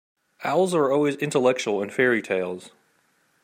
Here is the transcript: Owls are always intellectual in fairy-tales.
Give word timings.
Owls 0.43 0.73
are 0.73 0.91
always 0.91 1.15
intellectual 1.17 1.83
in 1.83 1.91
fairy-tales. 1.91 2.71